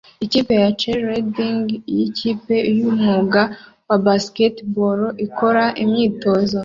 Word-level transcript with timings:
Ikipe 0.25 0.53
ya 0.63 0.69
cheerleading 0.79 1.61
yikipe 1.95 2.55
yumwuga 2.77 3.41
wa 3.87 3.97
basketball 4.05 4.99
ikora 5.25 5.63
imyitozo 5.83 6.59